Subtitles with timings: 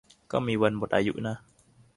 [0.31, 1.35] ก็มีวันหมดอายุนะ